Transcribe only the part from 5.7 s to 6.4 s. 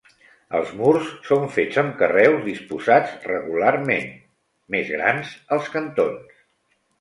cantons.